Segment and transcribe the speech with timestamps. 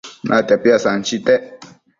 [0.29, 1.43] Natia piasanchitec